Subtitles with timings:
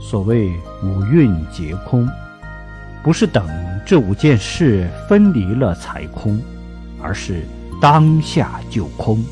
[0.00, 0.52] 所谓
[0.82, 2.08] 五蕴皆空
[3.02, 3.46] 不是等
[3.84, 6.40] 这五件事分离了才空
[7.02, 7.44] 而是
[7.80, 9.24] 当下就空。